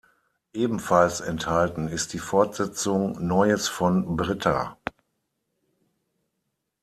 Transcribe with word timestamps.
Ebenfalls 0.53 1.19
enthalten 1.21 1.87
ist 1.87 2.13
die 2.13 2.17
Fortsetzung 2.17 3.23
"Neues 3.27 3.67
von 3.67 4.15
Britta". 4.17 4.79